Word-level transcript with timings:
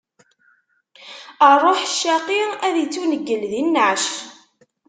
Ṛṛuḥ 1.53 1.79
ccaqi, 1.91 2.41
ad 2.67 2.75
ittuneggel 2.83 3.41
di 3.51 3.61
nneɛc. 3.65 4.05